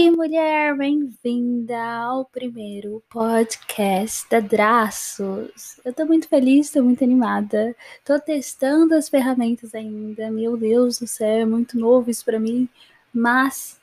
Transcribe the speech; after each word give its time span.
Aí, 0.00 0.10
mulher, 0.10 0.74
bem-vinda 0.78 1.78
ao 1.78 2.24
primeiro 2.24 3.02
podcast 3.10 4.26
da 4.30 4.40
Draços. 4.40 5.78
Eu 5.84 5.92
tô 5.92 6.06
muito 6.06 6.26
feliz, 6.26 6.70
tô 6.70 6.82
muito 6.82 7.04
animada. 7.04 7.76
Tô 8.02 8.18
testando 8.18 8.94
as 8.94 9.10
ferramentas 9.10 9.74
ainda. 9.74 10.30
Meu 10.30 10.56
Deus 10.56 10.98
do 10.98 11.06
céu, 11.06 11.40
é 11.40 11.44
muito 11.44 11.78
novo 11.78 12.10
isso 12.10 12.24
para 12.24 12.40
mim, 12.40 12.66
mas 13.12 13.78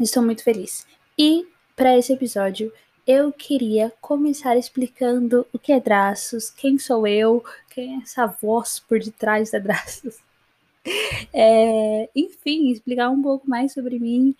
estou 0.00 0.20
muito 0.20 0.42
feliz. 0.42 0.84
E 1.16 1.46
para 1.76 1.96
esse 1.96 2.12
episódio, 2.12 2.72
eu 3.06 3.30
queria 3.30 3.92
começar 4.00 4.56
explicando 4.56 5.46
o 5.52 5.60
que 5.60 5.70
é 5.70 5.78
Draços, 5.78 6.50
quem 6.50 6.76
sou 6.76 7.06
eu, 7.06 7.40
quem 7.70 7.98
é 7.98 8.02
essa 8.02 8.26
voz 8.26 8.80
por 8.80 8.98
detrás 8.98 9.52
da 9.52 9.60
Draços. 9.60 10.16
É, 11.32 12.10
enfim, 12.16 12.72
explicar 12.72 13.08
um 13.08 13.22
pouco 13.22 13.48
mais 13.48 13.72
sobre 13.72 14.00
mim 14.00 14.34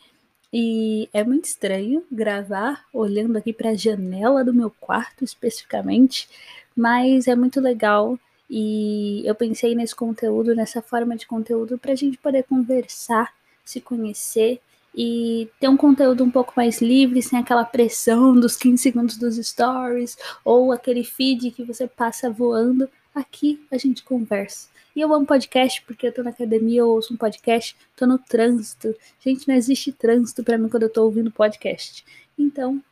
e 0.53 1.09
é 1.13 1.25
muito 1.25 1.47
estranho 1.47 2.05
gravar 2.11 2.85
olhando 2.93 3.37
aqui 3.39 3.53
para 3.53 3.71
a 3.71 3.75
janela 3.75 4.45
do 4.45 4.53
meu 4.53 4.71
quarto 4.71 5.25
especificamente, 5.25 6.29
mas 6.77 7.27
é 7.27 7.35
muito 7.35 7.61
legal 7.61 8.19
e 8.51 9.23
eu 9.25 9.35
pensei 9.35 9.75
nesse 9.75 9.95
conteúdo, 9.97 10.55
nessa 10.55 10.83
forma 10.83 11.17
de 11.17 11.27
conteúdo, 11.27 11.79
para 11.79 11.93
a 11.93 11.97
gente 11.97 12.19
poder 12.19 12.43
conversar, 12.43 13.33
se 13.65 13.81
conhecer 13.81 14.61
e 14.95 15.49
ter 15.59 15.69
um 15.69 15.77
conteúdo 15.77 16.23
um 16.23 16.31
pouco 16.31 16.53
mais 16.55 16.83
livre, 16.83 17.23
sem 17.23 17.39
aquela 17.39 17.65
pressão 17.65 18.39
dos 18.39 18.55
15 18.57 18.83
segundos 18.83 19.17
dos 19.17 19.37
stories 19.37 20.19
ou 20.45 20.71
aquele 20.71 21.03
feed 21.03 21.51
que 21.51 21.65
você 21.65 21.87
passa 21.87 22.29
voando. 22.29 22.91
Aqui 23.15 23.65
a 23.71 23.77
gente 23.77 24.03
conversa. 24.03 24.69
E 24.97 25.01
eu 25.01 25.13
amo 25.13 25.27
podcast 25.27 25.83
porque 25.83 26.07
eu 26.07 26.13
tô 26.13 26.23
na 26.23 26.31
academia, 26.31 26.81
eu 26.81 26.89
ouço 26.89 27.13
um 27.13 27.17
podcast, 27.17 27.77
tô 27.95 28.07
no 28.07 28.19
trânsito. 28.19 28.95
Gente, 29.21 29.47
não 29.47 29.55
existe 29.55 29.93
trânsito 29.93 30.43
para 30.43 30.57
mim 30.57 30.69
quando 30.69 30.85
eu 30.85 30.91
tô 30.91 31.05
ouvindo 31.05 31.31
podcast. 31.31 32.05
Então, 32.39 32.83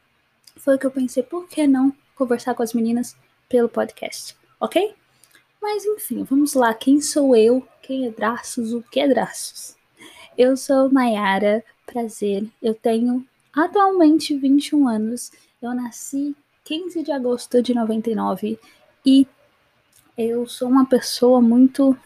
foi 0.56 0.76
o 0.76 0.78
que 0.78 0.86
eu 0.86 0.91
pensei, 0.91 1.22
por 1.22 1.48
que 1.48 1.66
não 1.66 1.94
conversar 2.14 2.54
com 2.54 2.62
as 2.62 2.74
meninas 2.74 3.16
pelo 3.48 3.68
podcast, 3.68 4.36
ok? 4.60 4.94
Mas 5.60 5.84
enfim, 5.84 6.22
vamos 6.24 6.54
lá. 6.54 6.72
Quem 6.74 7.00
sou 7.00 7.34
eu? 7.34 7.66
Quem 7.82 8.06
é 8.06 8.10
Draços? 8.10 8.72
O 8.72 8.82
que 8.82 9.00
é 9.00 9.08
Draços? 9.08 9.76
Eu 10.36 10.56
sou 10.56 10.91
Mayara, 10.91 11.64
prazer. 11.84 12.46
Eu 12.62 12.74
tenho 12.74 13.26
atualmente 13.52 14.36
21 14.36 14.88
anos. 14.88 15.32
Eu 15.60 15.74
nasci 15.74 16.34
15 16.64 17.02
de 17.02 17.12
agosto 17.12 17.62
de 17.62 17.74
99 17.74 18.58
e 19.04 19.26
eu 20.16 20.47
sou 20.47 20.69
uma 20.69 20.86
pessoa 20.86 21.41
muito. 21.41 21.97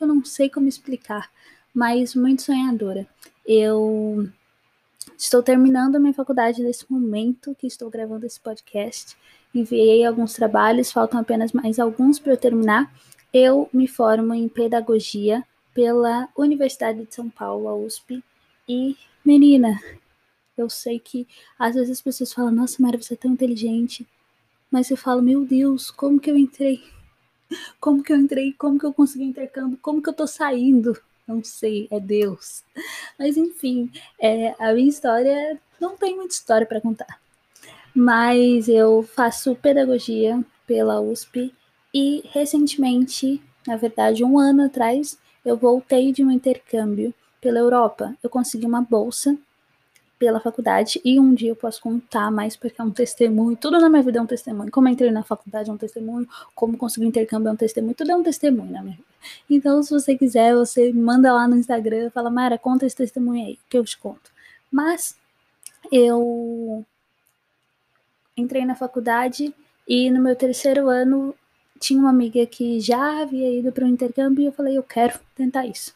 eu 0.00 0.06
não 0.06 0.24
sei 0.24 0.48
como 0.48 0.68
explicar, 0.68 1.30
mas 1.74 2.14
muito 2.14 2.42
sonhadora. 2.42 3.06
Eu 3.46 4.28
estou 5.16 5.42
terminando 5.42 5.96
a 5.96 5.98
minha 5.98 6.14
faculdade 6.14 6.62
nesse 6.62 6.90
momento 6.90 7.54
que 7.54 7.66
estou 7.66 7.90
gravando 7.90 8.26
esse 8.26 8.40
podcast. 8.40 9.16
Enviei 9.54 10.04
alguns 10.04 10.34
trabalhos, 10.34 10.90
faltam 10.90 11.20
apenas 11.20 11.52
mais 11.52 11.78
alguns 11.78 12.18
para 12.18 12.32
eu 12.32 12.36
terminar. 12.36 12.92
Eu 13.32 13.68
me 13.72 13.86
formo 13.86 14.34
em 14.34 14.48
pedagogia 14.48 15.44
pela 15.74 16.28
Universidade 16.36 17.04
de 17.04 17.14
São 17.14 17.28
Paulo, 17.28 17.68
a 17.68 17.74
USP. 17.74 18.22
E, 18.68 18.96
menina, 19.24 19.80
eu 20.56 20.68
sei 20.68 20.98
que 20.98 21.26
às 21.58 21.74
vezes 21.74 21.90
as 21.90 22.00
pessoas 22.00 22.32
falam: 22.32 22.52
Nossa, 22.52 22.82
Mara, 22.82 23.00
você 23.00 23.14
é 23.14 23.16
tão 23.16 23.32
inteligente. 23.32 24.06
Mas 24.70 24.90
eu 24.90 24.96
falo: 24.96 25.22
Meu 25.22 25.44
Deus, 25.44 25.90
como 25.90 26.20
que 26.20 26.30
eu 26.30 26.36
entrei 26.36 26.82
como 27.80 28.02
que 28.02 28.12
eu 28.12 28.16
entrei? 28.16 28.52
Como 28.52 28.78
que 28.78 28.86
eu 28.86 28.92
consegui 28.92 29.24
intercâmbio? 29.24 29.78
Como 29.80 30.02
que 30.02 30.08
eu 30.08 30.12
tô 30.12 30.26
saindo? 30.26 30.96
Não 31.26 31.42
sei, 31.42 31.86
é 31.90 32.00
Deus. 32.00 32.64
Mas 33.18 33.36
enfim, 33.36 33.90
é, 34.20 34.54
a 34.58 34.72
minha 34.72 34.88
história 34.88 35.60
não 35.80 35.96
tem 35.96 36.16
muita 36.16 36.34
história 36.34 36.66
para 36.66 36.80
contar. 36.80 37.20
Mas 37.94 38.68
eu 38.68 39.02
faço 39.02 39.54
pedagogia 39.54 40.42
pela 40.66 41.00
USP 41.00 41.54
e 41.94 42.22
recentemente, 42.32 43.42
na 43.66 43.76
verdade, 43.76 44.24
um 44.24 44.38
ano 44.38 44.64
atrás, 44.64 45.18
eu 45.44 45.56
voltei 45.56 46.12
de 46.12 46.24
um 46.24 46.30
intercâmbio 46.30 47.14
pela 47.40 47.58
Europa. 47.58 48.16
Eu 48.22 48.30
consegui 48.30 48.66
uma 48.66 48.80
bolsa 48.80 49.36
pela 50.22 50.38
faculdade 50.38 51.00
e 51.04 51.18
um 51.18 51.34
dia 51.34 51.50
eu 51.50 51.56
posso 51.56 51.80
contar 51.80 52.30
mais 52.30 52.54
porque 52.54 52.80
é 52.80 52.84
um 52.84 52.92
testemunho. 52.92 53.56
Tudo 53.56 53.80
na 53.80 53.88
minha 53.88 54.04
vida 54.04 54.20
é 54.20 54.22
um 54.22 54.26
testemunho. 54.26 54.70
Como 54.70 54.86
entrei 54.86 55.10
na 55.10 55.24
faculdade 55.24 55.68
é 55.68 55.72
um 55.72 55.76
testemunho, 55.76 56.28
como 56.54 56.78
consegui 56.78 57.08
intercâmbio 57.08 57.48
é 57.48 57.52
um 57.52 57.56
testemunho, 57.56 57.92
tudo 57.92 58.12
é 58.12 58.14
um 58.14 58.22
testemunho 58.22 58.70
na 58.70 58.82
minha 58.82 58.94
vida. 58.94 59.08
Então, 59.50 59.82
se 59.82 59.90
você 59.90 60.16
quiser, 60.16 60.54
você 60.54 60.92
manda 60.92 61.32
lá 61.32 61.48
no 61.48 61.56
Instagram, 61.56 62.08
fala, 62.10 62.30
Mara, 62.30 62.56
conta 62.56 62.86
esse 62.86 62.94
testemunho 62.94 63.44
aí, 63.44 63.58
que 63.68 63.76
eu 63.76 63.84
te 63.84 63.98
conto. 63.98 64.30
Mas 64.70 65.16
eu 65.90 66.84
entrei 68.36 68.64
na 68.64 68.76
faculdade 68.76 69.52
e 69.88 70.08
no 70.08 70.22
meu 70.22 70.36
terceiro 70.36 70.88
ano 70.88 71.34
tinha 71.80 71.98
uma 71.98 72.10
amiga 72.10 72.46
que 72.46 72.78
já 72.78 73.22
havia 73.22 73.58
ido 73.58 73.72
para 73.72 73.84
o 73.84 73.88
intercâmbio 73.88 74.44
e 74.44 74.46
eu 74.46 74.52
falei, 74.52 74.78
eu 74.78 74.84
quero 74.84 75.18
tentar 75.34 75.66
isso. 75.66 75.92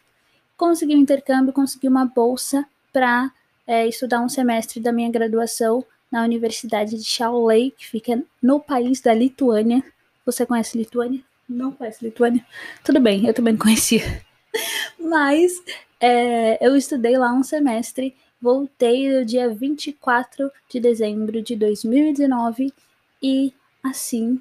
Consegui 0.56 0.97
um 0.97 1.00
intercâmbio, 1.00 1.53
consegui 1.53 1.86
uma 1.86 2.04
bolsa 2.04 2.66
para 2.92 3.31
é, 3.66 3.87
estudar 3.87 4.21
um 4.21 4.28
semestre 4.28 4.81
da 4.81 4.93
minha 4.93 5.10
graduação 5.10 5.84
na 6.10 6.22
Universidade 6.22 6.97
de 6.97 7.04
Šiauliai, 7.04 7.72
que 7.77 7.87
fica 7.87 8.22
no 8.43 8.60
país 8.60 9.00
da 9.00 9.12
Lituânia. 9.12 9.82
Você 10.25 10.47
conhece 10.47 10.78
Lituânia? 10.78 11.21
Não 11.49 11.72
conhece 11.72 12.04
Lituânia? 12.04 12.44
Tudo 12.84 13.00
bem, 13.00 13.27
eu 13.27 13.34
também 13.34 13.56
conhecia. 13.56 14.22
Mas 14.99 15.53
é, 16.00 16.65
eu 16.65 16.77
estudei 16.77 17.19
lá 17.19 17.32
um 17.32 17.43
semestre, 17.43 18.15
voltei 18.41 19.10
no 19.12 19.25
dia 19.25 19.49
24 19.49 20.50
de 20.69 20.81
dezembro 20.81 21.43
de 21.43 21.56
2019 21.56 22.72
e 23.22 23.53
assim, 23.83 24.41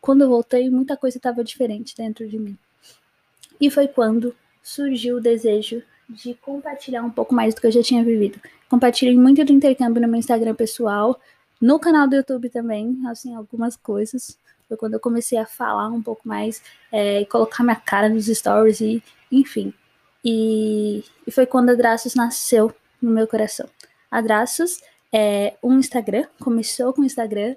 quando 0.00 0.22
eu 0.22 0.28
voltei, 0.28 0.70
muita 0.70 0.96
coisa 0.96 1.16
estava 1.16 1.42
diferente 1.42 1.96
dentro 1.96 2.28
de 2.28 2.38
mim. 2.38 2.56
E 3.60 3.70
foi 3.70 3.88
quando 3.88 4.34
surgiu 4.62 5.16
o 5.16 5.20
desejo 5.20 5.82
de 6.08 6.34
compartilhar 6.34 7.02
um 7.02 7.10
pouco 7.10 7.34
mais 7.34 7.54
do 7.54 7.60
que 7.60 7.66
eu 7.66 7.72
já 7.72 7.82
tinha 7.82 8.02
vivido. 8.02 8.40
Compartilhei 8.68 9.16
muito 9.16 9.44
do 9.44 9.52
intercâmbio 9.52 10.00
no 10.00 10.08
meu 10.08 10.18
Instagram 10.18 10.54
pessoal, 10.54 11.20
no 11.60 11.78
canal 11.78 12.08
do 12.08 12.16
YouTube 12.16 12.48
também, 12.48 12.98
assim, 13.06 13.34
algumas 13.34 13.76
coisas. 13.76 14.38
Foi 14.68 14.76
quando 14.76 14.94
eu 14.94 15.00
comecei 15.00 15.38
a 15.38 15.46
falar 15.46 15.88
um 15.88 16.02
pouco 16.02 16.26
mais 16.28 16.62
é, 16.92 17.22
e 17.22 17.26
colocar 17.26 17.64
minha 17.64 17.76
cara 17.76 18.08
nos 18.08 18.26
stories 18.26 18.80
e, 18.80 19.02
enfim. 19.32 19.72
E, 20.24 21.04
e 21.26 21.30
foi 21.30 21.46
quando 21.46 21.70
a 21.70 21.74
Draços 21.74 22.14
nasceu 22.14 22.72
no 23.00 23.10
meu 23.10 23.26
coração. 23.26 23.68
A 24.10 24.20
Draços 24.20 24.80
é 25.12 25.54
um 25.62 25.78
Instagram, 25.78 26.26
começou 26.40 26.92
com 26.92 27.02
o 27.02 27.04
Instagram, 27.04 27.56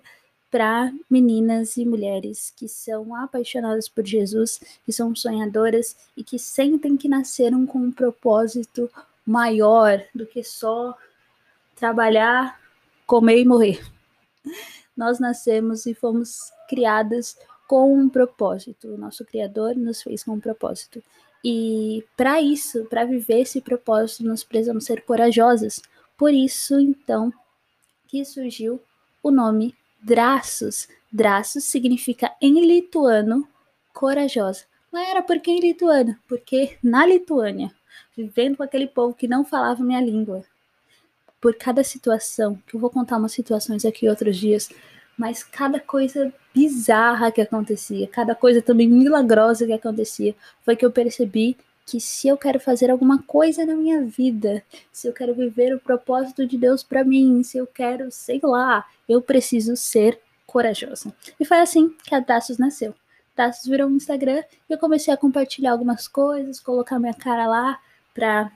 para 0.52 0.94
meninas 1.10 1.78
e 1.78 1.86
mulheres 1.86 2.54
que 2.56 2.68
são 2.68 3.16
apaixonadas 3.16 3.88
por 3.88 4.06
Jesus, 4.06 4.60
que 4.86 4.92
são 4.92 5.16
sonhadoras 5.16 5.96
e 6.16 6.24
que 6.24 6.38
sentem 6.38 6.98
que 6.98 7.08
nasceram 7.08 7.66
com 7.66 7.80
um 7.80 7.92
propósito 7.92 8.92
maior 9.26 10.04
do 10.14 10.26
que 10.26 10.44
só 10.44 10.96
trabalhar, 11.76 12.60
comer 13.08 13.40
e 13.40 13.46
morrer. 13.46 13.92
Nós 14.96 15.20
nascemos 15.20 15.86
e 15.86 15.94
fomos 15.94 16.52
criadas 16.68 17.38
com 17.68 17.96
um 17.96 18.10
propósito. 18.10 18.90
O 18.90 18.98
nosso 18.98 19.24
Criador 19.24 19.76
nos 19.78 20.04
fez 20.04 20.24
com 20.24 20.34
um 20.34 20.40
propósito. 20.40 21.02
E 21.44 22.06
para 22.18 22.42
isso, 22.42 22.86
para 22.86 23.06
viver 23.06 23.40
esse 23.42 23.62
propósito, 23.62 24.26
nós 24.26 24.44
precisamos 24.44 24.84
ser 24.84 25.04
corajosas. 25.04 25.82
Por 26.18 26.34
isso, 26.34 26.80
então, 26.80 27.34
que 28.08 28.24
surgiu 28.26 28.80
o 29.24 29.32
nome 29.32 29.74
Draços. 30.02 30.88
Draços 31.12 31.64
significa 31.66 32.32
em 32.42 32.66
lituano 32.66 33.48
corajosa. 33.94 34.64
Mas 34.92 35.08
era 35.10 35.22
por 35.22 35.40
que 35.40 35.52
em 35.52 35.60
lituano? 35.60 36.18
Porque 36.28 36.78
na 36.84 37.06
Lituânia, 37.06 37.72
vivendo 38.16 38.58
com 38.58 38.64
aquele 38.64 38.88
povo 38.88 39.14
que 39.14 39.28
não 39.28 39.46
falava 39.46 39.84
minha 39.84 40.02
língua, 40.02 40.44
por 41.40 41.56
cada 41.56 41.84
situação, 41.84 42.62
que 42.68 42.76
eu 42.76 42.80
vou 42.80 42.90
contar 42.90 43.18
umas 43.18 43.32
situações 43.32 43.86
aqui 43.86 44.08
outros 44.08 44.38
dias, 44.38 44.70
mas 45.18 45.44
cada 45.44 45.80
coisa 45.80 46.32
bizarra 46.54 47.32
que 47.32 47.42
acontecia, 47.42 48.08
cada 48.08 48.36
coisa 48.36 48.62
também 48.62 48.88
milagrosa 48.88 49.66
que 49.66 49.74
acontecia, 49.74 50.36
foi 50.64 50.76
que 50.76 50.86
eu 50.86 50.92
percebi 50.92 51.58
que 51.92 52.00
se 52.00 52.30
eu 52.30 52.38
quero 52.38 52.58
fazer 52.58 52.90
alguma 52.90 53.22
coisa 53.22 53.66
na 53.66 53.76
minha 53.76 54.02
vida, 54.02 54.64
se 54.94 55.10
eu 55.10 55.12
quero 55.12 55.36
viver 55.36 55.76
o 55.76 55.80
propósito 55.80 56.48
de 56.48 56.58
Deus 56.58 56.84
para 56.84 57.04
mim, 57.04 57.44
se 57.44 57.58
eu 57.58 57.68
quero, 57.68 58.10
sei 58.10 58.40
lá, 58.42 58.86
eu 59.10 59.22
preciso 59.22 59.76
ser 59.76 60.18
corajosa. 60.48 61.14
E 61.38 61.44
foi 61.44 61.60
assim 61.60 61.94
que 62.06 62.16
a 62.16 62.22
Daços 62.22 62.58
nasceu. 62.58 62.96
Daços 63.36 63.70
virou 63.70 63.90
um 63.90 63.98
Instagram 63.98 64.42
e 64.70 64.74
eu 64.74 64.78
comecei 64.78 65.14
a 65.14 65.18
compartilhar 65.18 65.74
algumas 65.74 66.08
coisas, 66.08 66.62
colocar 66.62 66.98
minha 66.98 67.14
cara 67.14 67.46
lá 67.46 67.78
para 68.14 68.50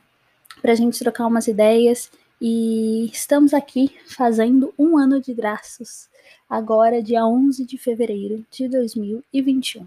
pra 0.61 0.73
gente 0.73 0.97
trocar 0.97 1.27
umas 1.27 1.49
ideias. 1.49 2.09
E 2.39 3.09
estamos 3.11 3.53
aqui 3.53 3.93
fazendo 4.07 4.73
um 4.79 4.97
ano 4.97 5.19
de 5.19 5.33
Draços, 5.33 6.07
agora 6.49 7.03
dia 7.03 7.25
11 7.25 7.65
de 7.65 7.77
fevereiro 7.77 8.45
de 8.49 8.69
2021. 8.69 9.85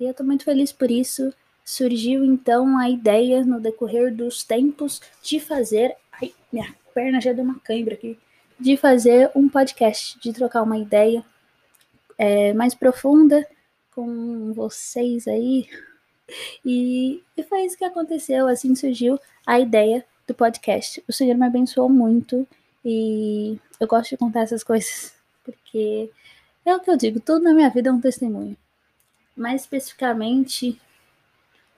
E 0.00 0.04
eu 0.04 0.14
tô 0.14 0.24
muito 0.24 0.44
feliz 0.44 0.72
por 0.72 0.90
isso. 0.90 1.34
Surgiu 1.68 2.24
então 2.24 2.78
a 2.78 2.88
ideia 2.88 3.44
no 3.44 3.60
decorrer 3.60 4.16
dos 4.16 4.42
tempos 4.42 5.02
de 5.22 5.38
fazer. 5.38 5.94
Ai, 6.10 6.32
minha 6.50 6.74
perna 6.94 7.20
já 7.20 7.30
deu 7.34 7.44
uma 7.44 7.60
cãibra 7.60 7.92
aqui, 7.92 8.18
de 8.58 8.74
fazer 8.78 9.30
um 9.34 9.50
podcast, 9.50 10.18
de 10.18 10.32
trocar 10.32 10.62
uma 10.62 10.78
ideia 10.78 11.22
é, 12.16 12.54
mais 12.54 12.74
profunda 12.74 13.46
com 13.94 14.50
vocês 14.54 15.28
aí. 15.28 15.68
E, 16.64 17.22
e 17.36 17.42
foi 17.42 17.66
isso 17.66 17.76
que 17.76 17.84
aconteceu, 17.84 18.48
assim 18.48 18.74
surgiu 18.74 19.20
a 19.46 19.60
ideia 19.60 20.02
do 20.26 20.32
podcast. 20.32 21.04
O 21.06 21.12
Senhor 21.12 21.36
me 21.36 21.44
abençoou 21.44 21.90
muito 21.90 22.48
e 22.82 23.58
eu 23.78 23.86
gosto 23.86 24.08
de 24.08 24.16
contar 24.16 24.40
essas 24.40 24.64
coisas, 24.64 25.12
porque 25.44 26.10
é 26.64 26.74
o 26.74 26.80
que 26.80 26.90
eu 26.90 26.96
digo, 26.96 27.20
tudo 27.20 27.42
na 27.42 27.52
minha 27.52 27.68
vida 27.68 27.90
é 27.90 27.92
um 27.92 28.00
testemunho. 28.00 28.56
Mais 29.36 29.60
especificamente, 29.60 30.80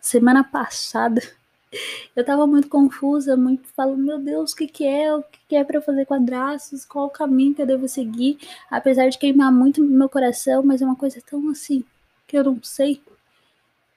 semana 0.01 0.43
passada, 0.45 1.23
eu 2.17 2.25
tava 2.25 2.47
muito 2.47 2.69
confusa, 2.69 3.37
muito 3.37 3.69
falando, 3.69 4.03
meu 4.03 4.19
Deus, 4.19 4.53
o 4.53 4.57
que 4.57 4.67
que 4.67 4.87
é? 4.87 5.15
O 5.15 5.23
que 5.23 5.39
que 5.49 5.57
é 5.57 5.65
para 5.65 5.81
fazer 5.81 6.07
quadraços? 6.07 6.85
Qual 6.85 7.07
o 7.07 7.11
caminho 7.11 7.55
que 7.55 7.63
eu 7.63 7.67
devo 7.67 7.89
seguir? 7.89 8.39
Apesar 8.71 9.09
de 9.09 9.19
queimar 9.19 9.53
muito 9.53 9.83
meu 9.83 10.09
coração, 10.09 10.63
mas 10.63 10.83
é 10.83 10.85
uma 10.85 10.97
coisa 10.97 11.21
tão 11.29 11.49
assim 11.51 11.85
que 12.27 12.37
eu 12.37 12.45
não 12.45 12.63
sei. 12.63 13.01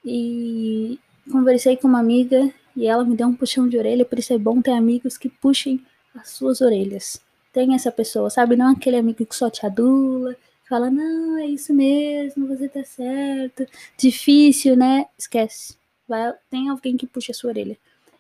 E 0.06 1.00
conversei 1.32 1.78
com 1.78 1.88
uma 1.88 2.00
amiga 2.00 2.54
e 2.76 2.88
ela 2.88 3.06
me 3.06 3.16
deu 3.16 3.28
um 3.28 3.36
puxão 3.36 3.68
de 3.68 3.78
orelha, 3.78 4.06
por 4.06 4.20
isso 4.20 4.34
é 4.34 4.38
bom 4.38 4.62
ter 4.62 4.72
amigos 4.72 5.18
que 5.18 5.30
puxem 5.30 5.84
as 6.16 6.30
suas 6.30 6.62
orelhas. 6.62 7.22
Tem 7.52 7.76
essa 7.76 7.92
pessoa, 7.92 8.30
sabe? 8.30 8.56
Não 8.56 8.72
aquele 8.72 8.98
amigo 8.98 9.26
que 9.26 9.36
só 9.36 9.50
te 9.50 9.66
adula, 9.66 10.36
fala, 10.68 10.90
não, 10.90 11.38
é 11.38 11.46
isso 11.46 11.74
mesmo, 11.74 12.48
você 12.48 12.68
tá 12.68 12.84
certo. 12.84 13.66
Difícil, 13.98 14.76
né? 14.76 15.06
Esquece. 15.18 15.76
Vai, 16.08 16.34
tem 16.50 16.70
alguém 16.70 16.98
que 16.98 17.08
puxa 17.08 17.32
a 17.32 17.36
sua 17.36 17.50
orelha. 17.52 17.78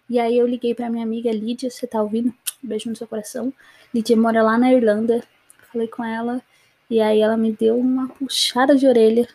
E 0.09 0.19
aí 0.19 0.37
eu 0.37 0.47
liguei 0.47 0.75
pra 0.75 0.89
minha 0.89 1.03
amiga 1.03 1.31
Lídia, 1.31 1.69
você 1.69 1.87
tá 1.87 2.01
ouvindo? 2.01 2.33
beijo 2.61 2.89
no 2.89 2.95
seu 2.95 3.07
coração. 3.07 3.53
Lídia 3.93 4.15
mora 4.15 4.41
lá 4.41 4.57
na 4.57 4.71
Irlanda. 4.71 5.23
Falei 5.71 5.87
com 5.87 6.03
ela. 6.03 6.41
E 6.89 7.01
aí 7.01 7.19
ela 7.19 7.35
me 7.35 7.51
deu 7.51 7.77
uma 7.77 8.07
puxada 8.07 8.75
de 8.75 8.87
orelha. 8.87 9.27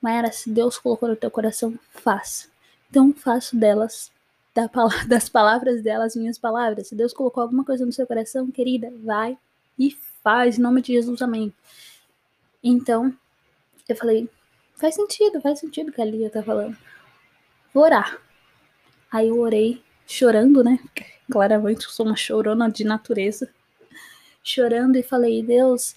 Mayara, 0.00 0.30
se 0.30 0.50
Deus 0.50 0.78
colocou 0.78 1.08
no 1.08 1.16
teu 1.16 1.30
coração, 1.30 1.78
faça. 1.90 2.48
Então 2.88 3.12
faço 3.12 3.56
delas 3.56 4.10
das 5.06 5.28
palavras 5.28 5.82
delas 5.82 6.16
minhas 6.16 6.38
palavras. 6.38 6.88
Se 6.88 6.94
Deus 6.94 7.12
colocou 7.12 7.42
alguma 7.42 7.64
coisa 7.64 7.84
no 7.84 7.92
seu 7.92 8.06
coração, 8.06 8.50
querida, 8.50 8.92
vai 9.04 9.38
e 9.78 9.96
faz, 10.22 10.58
em 10.58 10.62
nome 10.62 10.82
de 10.82 10.92
Jesus, 10.92 11.22
amém. 11.22 11.52
Então, 12.62 13.14
eu 13.88 13.96
falei, 13.96 14.28
faz 14.76 14.96
sentido, 14.96 15.40
faz 15.40 15.60
sentido 15.60 15.88
o 15.88 15.92
que 15.92 16.02
a 16.02 16.04
Lia 16.04 16.28
tá 16.28 16.42
falando. 16.42 16.76
Orar. 17.78 18.20
Aí 19.10 19.28
eu 19.28 19.38
orei, 19.38 19.82
chorando, 20.06 20.62
né? 20.62 20.78
Claramente 21.30 21.84
eu 21.84 21.90
sou 21.90 22.06
uma 22.06 22.16
chorona 22.16 22.70
de 22.70 22.84
natureza. 22.84 23.50
Chorando 24.42 24.96
e 24.96 25.02
falei, 25.02 25.42
Deus, 25.42 25.94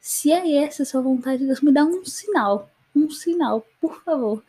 se 0.00 0.32
é 0.32 0.64
essa 0.64 0.82
a 0.82 0.86
sua 0.86 1.00
vontade, 1.00 1.44
Deus, 1.46 1.60
me 1.60 1.72
dá 1.72 1.84
um 1.84 2.04
sinal 2.04 2.70
um 2.94 3.10
sinal, 3.10 3.66
por 3.80 4.02
favor. 4.02 4.42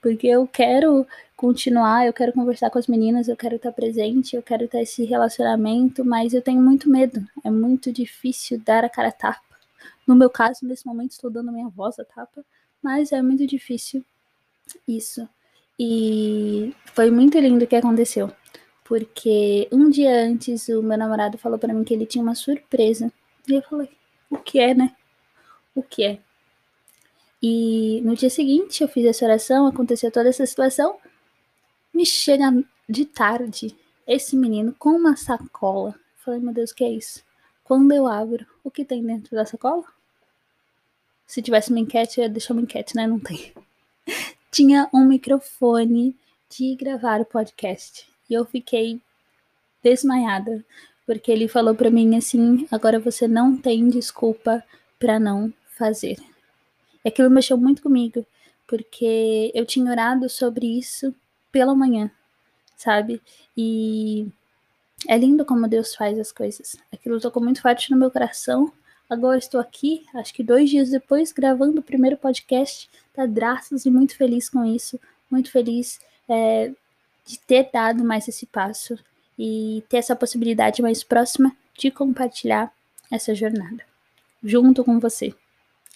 Porque 0.00 0.26
eu 0.26 0.46
quero 0.46 1.06
continuar, 1.36 2.06
eu 2.06 2.12
quero 2.12 2.32
conversar 2.32 2.70
com 2.70 2.78
as 2.78 2.86
meninas, 2.86 3.28
eu 3.28 3.36
quero 3.36 3.56
estar 3.56 3.72
presente, 3.72 4.36
eu 4.36 4.42
quero 4.42 4.66
ter 4.68 4.82
esse 4.82 5.04
relacionamento, 5.04 6.04
mas 6.04 6.34
eu 6.34 6.42
tenho 6.42 6.60
muito 6.60 6.88
medo. 6.88 7.26
É 7.44 7.50
muito 7.50 7.92
difícil 7.92 8.60
dar 8.60 8.84
a 8.84 8.88
cara 8.88 9.08
a 9.08 9.12
tapa. 9.12 9.40
No 10.06 10.14
meu 10.14 10.30
caso, 10.30 10.66
nesse 10.66 10.86
momento, 10.86 11.12
estou 11.12 11.30
dando 11.30 11.52
minha 11.52 11.68
voz 11.68 11.98
a 11.98 12.04
tapa, 12.04 12.44
mas 12.82 13.12
é 13.12 13.22
muito 13.22 13.46
difícil 13.46 14.04
isso. 14.86 15.28
E 15.82 16.76
foi 16.94 17.10
muito 17.10 17.38
lindo 17.38 17.64
o 17.64 17.66
que 17.66 17.74
aconteceu. 17.74 18.30
Porque 18.84 19.66
um 19.72 19.88
dia 19.88 20.26
antes 20.26 20.68
o 20.68 20.82
meu 20.82 20.98
namorado 20.98 21.38
falou 21.38 21.58
para 21.58 21.72
mim 21.72 21.84
que 21.84 21.94
ele 21.94 22.04
tinha 22.04 22.22
uma 22.22 22.34
surpresa. 22.34 23.10
E 23.48 23.54
eu 23.54 23.62
falei, 23.62 23.88
o 24.28 24.36
que 24.36 24.60
é, 24.60 24.74
né? 24.74 24.94
O 25.74 25.82
que 25.82 26.04
é? 26.04 26.20
E 27.42 28.02
no 28.04 28.14
dia 28.14 28.28
seguinte 28.28 28.82
eu 28.82 28.88
fiz 28.88 29.06
essa 29.06 29.24
oração, 29.24 29.66
aconteceu 29.66 30.12
toda 30.12 30.28
essa 30.28 30.44
situação. 30.44 30.98
Me 31.94 32.04
chega 32.04 32.52
de 32.86 33.06
tarde 33.06 33.74
esse 34.06 34.36
menino 34.36 34.74
com 34.78 34.90
uma 34.90 35.16
sacola. 35.16 35.94
Falei, 36.16 36.40
meu 36.40 36.52
Deus, 36.52 36.72
o 36.72 36.74
que 36.74 36.84
é 36.84 36.90
isso? 36.90 37.24
Quando 37.64 37.90
eu 37.92 38.06
abro, 38.06 38.44
o 38.62 38.70
que 38.70 38.84
tem 38.84 39.02
dentro 39.02 39.34
da 39.34 39.46
sacola? 39.46 39.84
Se 41.26 41.40
tivesse 41.40 41.70
uma 41.70 41.80
enquete, 41.80 42.18
eu 42.18 42.24
ia 42.24 42.28
deixar 42.28 42.52
uma 42.52 42.60
enquete, 42.60 42.94
né? 42.94 43.06
Não 43.06 43.18
tem. 43.18 43.54
Tinha 44.50 44.88
um 44.92 45.04
microfone 45.04 46.16
de 46.50 46.74
gravar 46.74 47.20
o 47.20 47.24
podcast. 47.24 48.08
E 48.28 48.34
eu 48.34 48.44
fiquei 48.44 49.00
desmaiada, 49.82 50.64
porque 51.06 51.30
ele 51.30 51.48
falou 51.48 51.74
para 51.74 51.90
mim 51.90 52.16
assim: 52.16 52.66
agora 52.70 52.98
você 52.98 53.28
não 53.28 53.56
tem 53.56 53.88
desculpa 53.88 54.62
para 54.98 55.18
não 55.20 55.52
fazer. 55.76 56.18
E 57.04 57.08
aquilo 57.08 57.30
mexeu 57.30 57.56
muito 57.56 57.82
comigo, 57.82 58.26
porque 58.66 59.50
eu 59.54 59.64
tinha 59.64 59.90
orado 59.90 60.28
sobre 60.28 60.66
isso 60.66 61.14
pela 61.50 61.74
manhã, 61.74 62.10
sabe? 62.76 63.22
E 63.56 64.26
é 65.08 65.16
lindo 65.16 65.44
como 65.44 65.68
Deus 65.68 65.94
faz 65.94 66.18
as 66.18 66.30
coisas. 66.30 66.76
Aquilo 66.92 67.20
tocou 67.20 67.42
muito 67.42 67.62
forte 67.62 67.90
no 67.90 67.96
meu 67.96 68.10
coração. 68.10 68.72
Agora 69.10 69.38
estou 69.38 69.60
aqui, 69.60 70.06
acho 70.14 70.32
que 70.32 70.40
dois 70.40 70.70
dias 70.70 70.88
depois, 70.88 71.32
gravando 71.32 71.80
o 71.80 71.82
primeiro 71.82 72.16
podcast 72.16 72.88
da 73.16 73.26
Draças 73.26 73.84
e 73.84 73.90
muito 73.90 74.16
feliz 74.16 74.48
com 74.48 74.64
isso. 74.64 75.00
Muito 75.28 75.50
feliz 75.50 75.98
é, 76.28 76.70
de 77.26 77.36
ter 77.40 77.68
dado 77.72 78.04
mais 78.04 78.28
esse 78.28 78.46
passo 78.46 78.96
e 79.36 79.82
ter 79.88 79.96
essa 79.96 80.14
possibilidade 80.14 80.80
mais 80.80 81.02
próxima 81.02 81.50
de 81.76 81.90
compartilhar 81.90 82.72
essa 83.10 83.34
jornada 83.34 83.82
junto 84.44 84.84
com 84.84 85.00
você. 85.00 85.34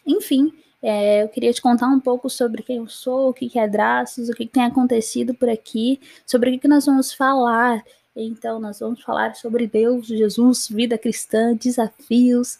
Enfim, 0.04 0.52
é, 0.82 1.22
eu 1.22 1.28
queria 1.28 1.52
te 1.52 1.62
contar 1.62 1.86
um 1.86 2.00
pouco 2.00 2.28
sobre 2.28 2.64
quem 2.64 2.78
eu 2.78 2.88
sou, 2.88 3.30
o 3.30 3.32
que, 3.32 3.56
é 3.56 3.68
Draços, 3.68 4.28
o 4.28 4.34
que, 4.34 4.44
tem 4.44 4.64
acontecido 4.64 5.34
por 5.34 5.48
aqui, 5.48 6.00
sobre 6.26 6.56
o 6.56 6.58
que 6.58 6.66
nós 6.66 6.86
vamos 6.86 7.12
falar. 7.12 7.84
Então, 8.16 8.58
nós 8.58 8.80
vamos 8.80 9.02
falar 9.02 9.36
sobre 9.36 9.68
Deus, 9.68 10.06
Jesus, 10.06 10.68
vida 10.68 10.98
cristã, 10.98 11.54
desafios, 11.54 12.58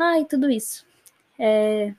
ai, 0.00 0.24
tudo 0.24 0.50
isso. 0.50 0.84
É, 1.38 1.94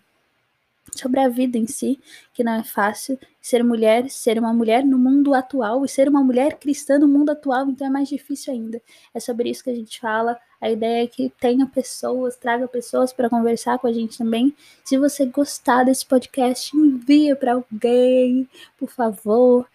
sobre 0.95 1.19
a 1.19 1.29
vida 1.29 1.57
em 1.57 1.67
si, 1.67 1.99
que 2.33 2.43
não 2.43 2.53
é 2.53 2.63
fácil. 2.63 3.17
Ser 3.41 3.63
mulher, 3.63 4.09
ser 4.09 4.37
uma 4.37 4.53
mulher 4.53 4.85
no 4.85 4.97
mundo 4.97 5.33
atual 5.33 5.83
e 5.85 5.89
ser 5.89 6.07
uma 6.07 6.23
mulher 6.23 6.57
cristã 6.59 6.99
no 6.99 7.07
mundo 7.07 7.31
atual, 7.31 7.69
então 7.69 7.87
é 7.87 7.89
mais 7.89 8.09
difícil 8.09 8.53
ainda. 8.53 8.81
É 9.13 9.19
sobre 9.19 9.49
isso 9.49 9.63
que 9.63 9.69
a 9.69 9.75
gente 9.75 9.99
fala. 9.99 10.37
A 10.59 10.69
ideia 10.69 11.03
é 11.03 11.07
que 11.07 11.31
tenha 11.39 11.65
pessoas, 11.65 12.35
traga 12.35 12.67
pessoas 12.67 13.11
para 13.11 13.29
conversar 13.29 13.79
com 13.79 13.87
a 13.87 13.93
gente 13.93 14.17
também. 14.17 14.55
Se 14.83 14.97
você 14.97 15.25
gostar 15.25 15.83
desse 15.83 16.05
podcast, 16.05 16.75
envia 16.75 17.35
para 17.35 17.53
alguém, 17.53 18.47
por 18.77 18.89
favor. 18.89 19.67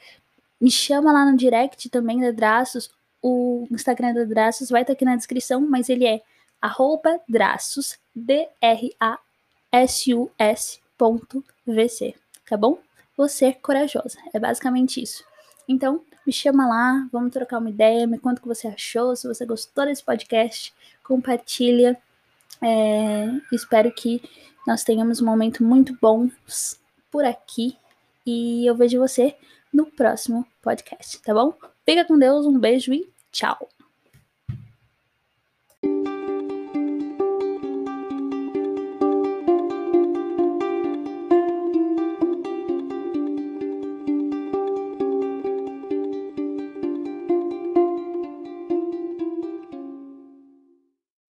Me 0.60 0.70
chama 0.70 1.12
lá 1.12 1.30
no 1.30 1.36
direct 1.36 1.88
também 1.88 2.20
da 2.20 2.30
Draços. 2.30 2.90
O 3.20 3.66
Instagram 3.70 4.14
da 4.14 4.24
Draços 4.24 4.70
vai 4.70 4.82
estar 4.82 4.92
aqui 4.92 5.04
na 5.04 5.16
descrição, 5.16 5.60
mas 5.60 5.88
ele 5.88 6.06
é 6.06 6.22
arroba 6.60 7.20
Draços, 7.28 7.98
D-R-A-S-U-S 8.14 8.46
vc, 11.66 12.14
tá 12.48 12.56
bom? 12.56 12.78
Você 13.16 13.52
corajosa, 13.52 14.18
é 14.32 14.38
basicamente 14.38 15.02
isso. 15.02 15.24
Então, 15.68 16.02
me 16.26 16.32
chama 16.32 16.66
lá, 16.66 17.08
vamos 17.12 17.32
trocar 17.32 17.58
uma 17.58 17.70
ideia, 17.70 18.06
me 18.06 18.18
conta 18.18 18.40
o 18.40 18.42
que 18.42 18.48
você 18.48 18.68
achou, 18.68 19.14
se 19.14 19.26
você 19.26 19.44
gostou 19.44 19.84
desse 19.84 20.02
podcast, 20.02 20.72
compartilha. 21.04 21.96
É, 22.62 23.26
espero 23.52 23.92
que 23.92 24.22
nós 24.66 24.82
tenhamos 24.82 25.20
um 25.20 25.26
momento 25.26 25.62
muito 25.62 25.96
bom 26.00 26.28
por 27.10 27.24
aqui 27.24 27.76
e 28.24 28.66
eu 28.66 28.74
vejo 28.74 28.98
você 28.98 29.36
no 29.72 29.86
próximo 29.86 30.46
podcast, 30.62 31.20
tá 31.22 31.32
bom? 31.32 31.54
Fica 31.84 32.04
com 32.04 32.18
Deus, 32.18 32.46
um 32.46 32.58
beijo 32.58 32.92
e 32.92 33.08
tchau! 33.30 33.75